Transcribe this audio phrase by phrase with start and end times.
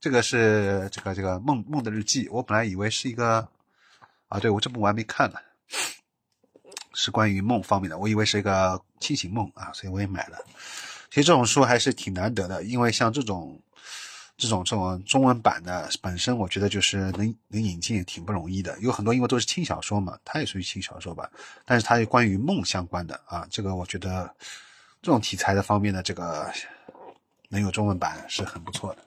[0.00, 2.26] 这个是这个这个梦梦的日记。
[2.30, 3.46] 我本来以为是一个
[4.28, 5.38] 啊，对我这部我还没看呢，
[6.94, 10.38] 是关于梦方面的，我以为是一个清醒梦啊，所以我也买了。
[11.10, 13.60] 其实这种书还是挺难得的，因为像这种
[14.38, 18.78] 这种这种中文版的本身，我觉得就是能能引进也挺不容易的。
[18.78, 21.30] 有很多因为都是轻小说嘛，它也属于轻小说吧，
[21.66, 24.34] 但是它是关于梦相关的啊，这个我觉得
[25.02, 26.50] 这种题材的方面的这个
[27.48, 29.04] 能有中文版是很不错的。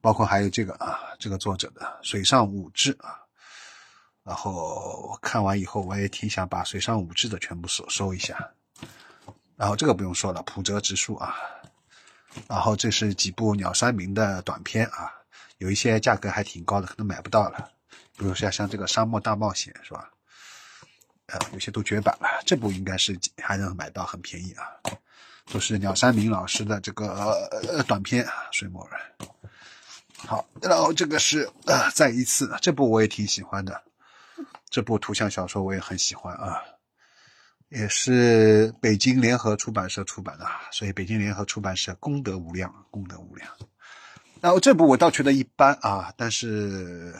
[0.00, 3.18] 包括还有这个啊，这个作者的水上五志啊，
[4.22, 8.50] 然后看完以后，我也挺想把水上五志的全部收收一下。
[9.56, 11.34] 然后这个不用说了，普泽直树啊。
[12.46, 15.12] 然后这是几部鸟山明的短片啊，
[15.58, 17.70] 有一些价格还挺高的，可能买不到了。
[18.16, 20.08] 比如像像这个沙漠大冒险是吧？
[21.26, 22.40] 呃，有些都绝版了。
[22.46, 24.64] 这部应该是还能买到，很便宜啊。
[25.50, 27.08] 都是鸟山明老师的这个
[27.50, 29.00] 呃短片《水墨人》。
[30.26, 33.82] 好，然后这个是呃再一次，这部我也挺喜欢的，
[34.68, 36.60] 这部图像小说我也很喜欢啊，
[37.68, 43.48] 也是北京联合出版社出版的，所以北京联合出版社功德无量，功德无量。
[44.40, 47.14] 然后这部我倒觉得一般啊，但是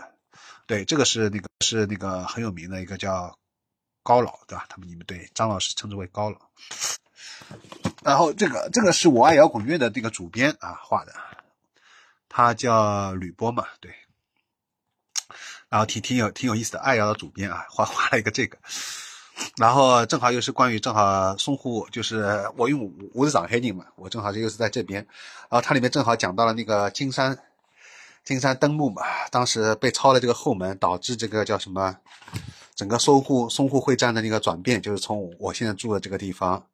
[0.67, 3.39] 对这个是那个是那个很有名的一个叫
[4.03, 4.67] 高老对吧？
[4.69, 6.39] 他们你们对张老师称之为高老。
[8.03, 11.13] 然后这个这个是我爱摇滚乐的这个主编啊画的。
[12.29, 13.93] 他叫吕波嘛，对，
[15.69, 18.59] 然后挺挺有挺有意思的，爱瑶的主编啊，画画了一个这个，
[19.57, 25.07] 然后正好又是关于正好淞沪，就是我用我是上海人嘛，我正好又是在这边，
[25.49, 27.39] 然后它里面正好讲到了那个金山，
[28.25, 31.97] 金山登陆嘛，当时被抄了这个后门，导致这个叫什么，
[32.75, 36.67] 整个淞沪淞沪会战的那个转变，就是从我现在住的这个地方，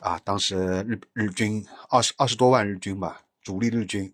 [0.00, 0.56] 啊，当时
[0.88, 4.12] 日日军二十二十多万日军吧，主力日军。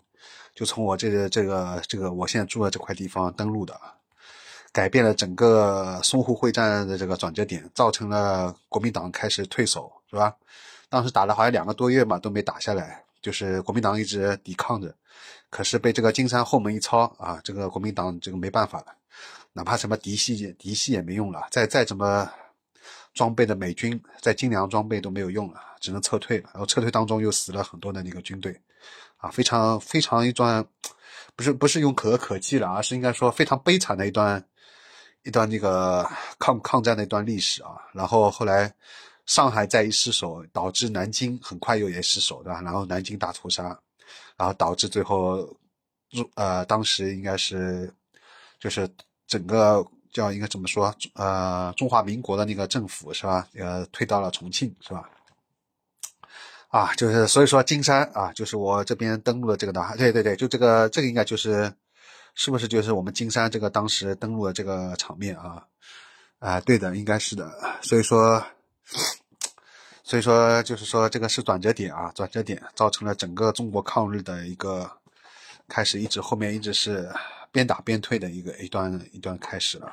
[0.60, 3.74] 就从我这个这个这个我现在住的这块地方登陆的，
[4.72, 10.36] 改变了整个淞沪会战的这个转折点，造成了国民党开始退守，是吧？
[10.90, 14.94] 当时打了好像两个多月嘛，都没打下来，就是国民党一直抵抗着，
[15.48, 18.88] 可是被这个金山后门一抄啊，这个国民党这个没办法了，
[19.54, 22.30] 哪怕什么嫡系嫡系也没用了，再再怎么
[23.14, 26.50] 装备的美军，在精良装备都没有用了，只能撤退了。
[26.52, 28.58] 然后撤退当中又死了很多的那个军队。
[29.18, 30.66] 啊，非常非常一段，
[31.36, 34.42] 不是不是用可歌可泣了，而是应该说非常悲惨的一段，
[35.24, 37.72] 一段那个抗抗战的一段历史啊。
[37.92, 38.72] 然后后来
[39.26, 42.62] 上海再一失守，导致南京很快又也失守，对吧？
[42.62, 43.78] 然后南京大屠杀，
[44.38, 45.46] 然后导致最后，
[46.34, 47.92] 呃，当时应该是
[48.58, 48.88] 就是
[49.26, 50.94] 整个叫应该怎么说？
[51.14, 53.46] 呃，中华民国的那个政府是吧？
[53.54, 55.08] 呃，退到了重庆是吧？
[56.68, 61.72] 啊，就是所以说金山啊，就是我这边登陆的这个的，对对对，就这个这个应该就是，
[62.34, 65.66] 是不是就是我们金山这个当时登陆的这个场面啊？
[66.38, 67.52] 啊，对的，应该是的。
[67.82, 68.40] 所以说，
[70.04, 74.90] 所以说就是说这个是转折点啊，转折点造成了整个中国抗日的一个
[75.68, 77.12] 开始，一直后面一直是
[77.52, 79.90] 边打边退的一个一段一段开始了。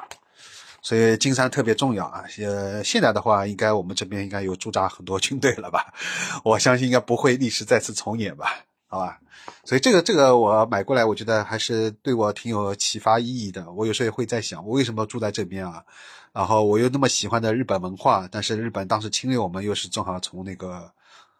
[0.81, 2.23] 所以金山特别重要啊！
[2.39, 5.93] 呃，现在的话，应该我们这边应该有驻扎很多军队了吧？
[6.45, 8.63] 我相信应该不会历史再次重演吧？
[8.87, 9.19] 好吧？
[9.65, 13.69] 所以这个这个我买过来，我觉得还是对我挺有启发意义的。
[13.71, 15.83] 我有时候也会在想，我为什么住在这边啊？
[16.31, 20.89] 然后我又那么喜欢的日本文化，但是日本当时侵略我们，又是正好从那个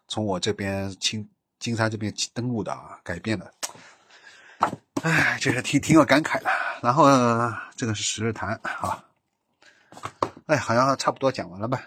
[0.08, 1.26] 从我这边青
[1.58, 3.50] 金山这边登陆的啊，改变了。
[5.02, 6.50] 哎，就是挺挺有感慨的。
[6.82, 7.06] 然后
[7.76, 9.04] 这个是十日谈啊。
[10.46, 11.82] 哎，好像差不多讲完了吧？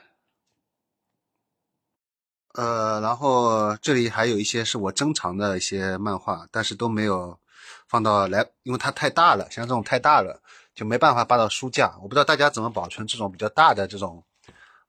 [2.53, 7.39] 呃，然后这里还有一些是我珍藏的一些漫画，但是都没有
[7.87, 10.41] 放到来，因为它太大了，像这种太大了
[10.75, 11.95] 就没办法搬到书架。
[12.01, 14.21] 我不知道大家怎么保存这种比较大的这种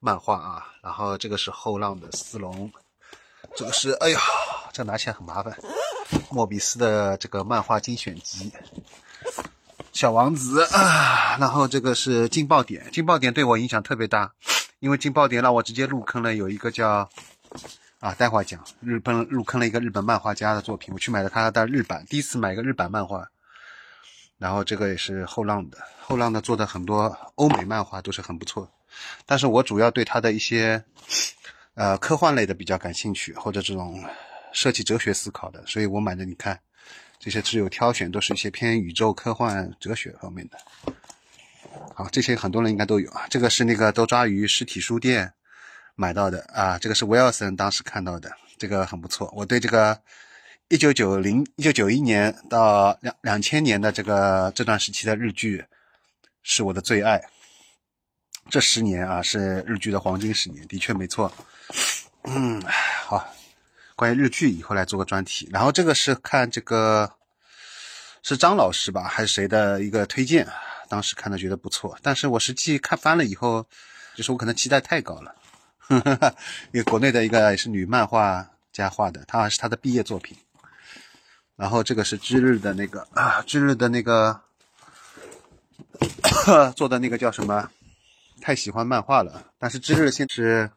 [0.00, 0.66] 漫画啊。
[0.82, 2.70] 然后这个是后浪的斯隆，
[3.54, 4.20] 这个是哎呀，
[4.72, 5.56] 这拿起来很麻烦。
[6.30, 8.52] 莫比斯的这个漫画精选集。
[9.92, 14.32] 小王子啊，然后这个是劲爆点，劲爆点对我影响特别大，
[14.80, 16.34] 因为劲爆点让我直接入坑了。
[16.34, 17.08] 有一个叫
[18.00, 23.28] 啊，待会儿讲日本入坑了一个日本漫画家的作品，我去买了他的日版，第一次买一个日版漫画。
[24.38, 28.68] 然后这个也是后浪的，后浪的做的很多欧美漫画都是很不错，
[29.24, 30.82] 但是我主要对他的一些
[31.74, 34.02] 呃科幻类的比较感兴趣，或者这种
[34.52, 36.58] 设计哲学思考的，所以我买的你看。
[37.24, 40.58] 这些只有挑选，都是一些偏宇宙科幻、哲学方面的。
[41.94, 43.28] 好，这些很多人应该都有啊。
[43.30, 45.32] 这个是那个多抓鱼实体书店
[45.94, 46.76] 买到的啊。
[46.76, 48.28] 这个是威尔森当时看到的，
[48.58, 49.32] 这个很不错。
[49.36, 49.96] 我对这个
[50.66, 55.64] 一九九零一九九一年到两两千年的这个这段时期的日剧
[56.42, 57.22] 是我的最爱。
[58.50, 61.32] 这十年啊，是日剧的黄金十年，的确没错。
[62.24, 62.60] 嗯，
[63.06, 63.32] 好，
[64.02, 65.48] 关于日剧以后来做个专题。
[65.52, 67.08] 然后这个是看这个
[68.24, 70.44] 是张老师吧，还是谁的一个推荐？
[70.88, 73.64] 当时看的觉得不错，但是我实际看翻了以后，
[74.16, 75.36] 就是我可能期待太高了。
[76.72, 80.36] 因为国内的一个也是女漫画家画的，她好像是她的毕业作品。
[81.54, 84.40] 然后这个是知日的那个啊， 知日的那个
[86.74, 87.70] 做的那个叫什么？
[88.40, 89.52] 太喜欢漫画了。
[89.60, 90.68] 但是知日现是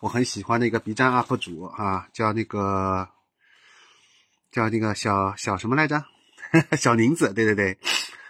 [0.00, 3.06] 我很喜欢的一个 B 站 UP 主啊，叫那个
[4.50, 6.02] 叫那个小小什么来着？
[6.76, 7.76] 小宁子，对对对。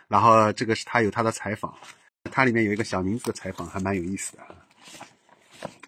[0.08, 1.72] 然后这个是他有他的采访，
[2.24, 4.42] 他里面有一个小宁子的采访，还蛮有意思的。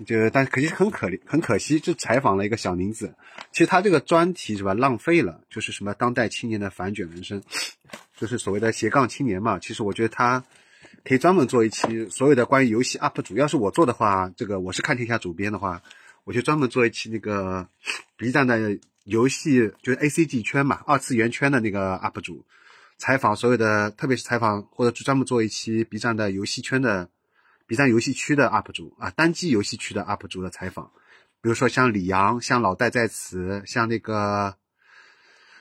[0.07, 3.13] 就但是可惜很可怜，很可惜，就采访了一个小宁子。
[3.51, 7.43] 其实他这个专题是吧，浪费了，就是什么当代青年的反卷人生，
[8.17, 9.59] 就是所谓的斜杠青年嘛。
[9.59, 10.45] 其实我觉得他
[11.05, 13.37] 可以专门做一期所有的关于游戏 UP 主。
[13.37, 15.83] 要是我做的话，这个我是看天下主编的话，
[16.25, 17.67] 我就专门做一期那个
[18.17, 22.45] B 站的游戏，就是 ACG 圈嘛，二次元圈的那个 UP 主，
[22.99, 27.09] 采访所有的，特别是采访或者专门做一期 B 站的游戏圈的。
[27.65, 30.91] B 站游戏区的 UP 主啊，单机游戏区的 UP 主的采访，
[31.41, 34.55] 比如说像李阳、像老戴在此、像那个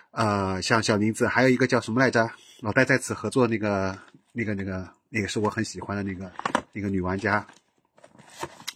[0.09, 2.29] 呃，像小林子，还有一个叫什么来着？
[2.59, 3.97] 老戴在此合作那个、
[4.33, 6.31] 那个、那个，那个是我很喜欢的那个
[6.71, 7.45] 那个女玩家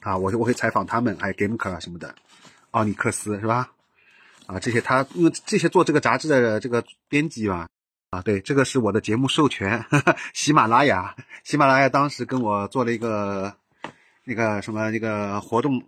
[0.01, 2.13] 啊，我我会采访他们，还有 Gameker 啊什么的，
[2.71, 3.71] 奥尼克斯是吧？
[4.45, 7.67] 啊，这些他因为这些做这个杂志的这个编辑嘛。
[8.11, 9.83] 啊，对，这个是我的节目授权，
[10.33, 13.53] 喜马拉雅，喜马拉雅当时跟我做了一个
[14.23, 15.83] 那个什么那个活动，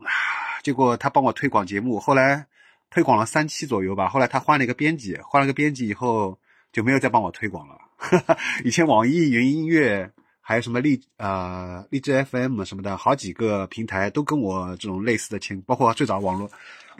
[0.61, 2.45] 结果他帮我推广节目，后来
[2.89, 6.37] 推广了三期左右吧，后来他换了一个编辑，换了个编辑以后
[6.73, 7.77] 就没有再帮我推广了。
[8.65, 10.11] 以前网易云音乐
[10.47, 16.49] 还有什么荔啊荔枝 FM 什么的，好几个平台都跟我这种类似的签，包括最早网络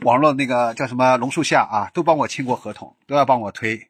[0.01, 3.81] 网络那个叫什么榕树下啊，都帮我签过合同，都要帮我推。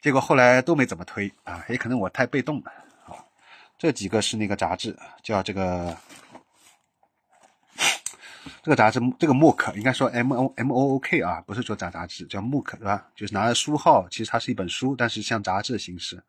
[0.00, 2.70] 结果后来都没怎么推啊，也可能我太被动了
[3.04, 3.18] 啊。
[3.76, 5.96] 这几个是那个杂志，叫这个
[8.62, 13.08] 这个杂志，这个 MOOC 应该说 M O M O O K 啊，不是说杂杂志，叫 MOOC 对吧？
[13.16, 16.22] 就是拿着书号，其实它是一本书，但是像杂志的形式。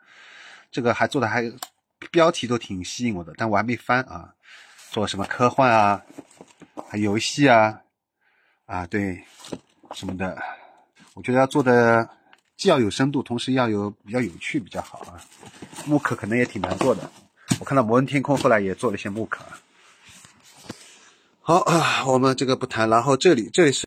[0.71, 1.43] 这个还做的还
[2.11, 4.33] 标题都挺吸引我的，但我还没翻啊。
[4.91, 6.01] 做什么科幻啊，
[6.93, 7.81] 游戏啊，
[8.65, 9.23] 啊对，
[9.93, 10.41] 什么的，
[11.13, 12.09] 我觉得要做的。
[12.57, 15.19] 既要有深度，同时要有比较有趣比较好啊。
[15.85, 17.11] 木刻可能也挺难做的，
[17.59, 19.43] 我看到摩恩天空后来也做了一些木刻。
[21.41, 23.83] 好啊，我们这个不谈，然后这里这里是。